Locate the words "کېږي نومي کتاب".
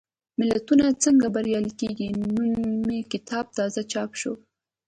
1.79-3.45